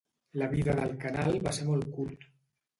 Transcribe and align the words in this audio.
La 0.41 0.47
vida 0.53 0.75
del 0.79 0.95
canal 1.05 1.39
va 1.45 1.55
ser 1.61 1.71
molt 1.71 1.95
curt. 2.01 2.29